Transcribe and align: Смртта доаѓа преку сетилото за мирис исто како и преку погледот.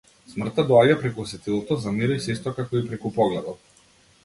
Смртта 0.29 0.63
доаѓа 0.71 0.95
преку 1.01 1.25
сетилото 1.33 1.77
за 1.85 1.95
мирис 1.99 2.27
исто 2.37 2.55
како 2.61 2.83
и 2.83 2.89
преку 2.91 3.15
погледот. 3.21 3.73